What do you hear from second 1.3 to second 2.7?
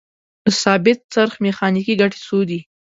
میخانیکي ګټې څو دي؟